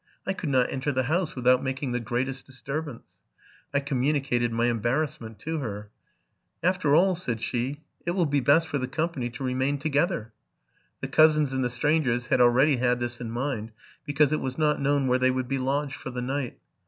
I 0.25 0.33
could 0.33 0.49
not 0.49 0.71
enter 0.71 0.91
the 0.91 1.03
house 1.03 1.35
without 1.35 1.61
making 1.61 1.91
the 1.91 1.99
greatest 1.99 2.47
disturbance. 2.47 3.19
J 3.71 3.81
communicated 3.81 4.51
my 4.51 4.65
embarrass 4.65 5.21
ment 5.21 5.37
to 5.41 5.59
her. 5.59 5.91
*: 6.27 6.63
After 6.63 6.95
all,'' 6.95 7.13
said 7.13 7.39
she, 7.39 7.83
'* 7.91 8.05
it 8.07 8.11
will 8.13 8.25
be 8.25 8.39
best 8.39 8.67
for 8.67 8.79
the 8.79 8.87
company 8.87 9.29
to 9.29 9.43
remain 9.43 9.77
together.'' 9.77 10.33
The 11.01 11.07
cousins 11.07 11.53
and 11.53 11.63
the 11.63 11.69
strangers 11.69 12.25
had 12.25 12.41
already 12.41 12.77
had 12.77 12.99
this 12.99 13.21
in 13.21 13.29
mind, 13.29 13.73
because 14.03 14.33
it 14.33 14.41
was 14.41 14.57
not 14.57 14.81
known 14.81 15.05
where 15.05 15.19
they 15.19 15.29
would 15.29 15.47
be 15.47 15.59
lodged 15.59 15.97
for 15.97 16.09
the 16.09 16.23
night. 16.23 16.57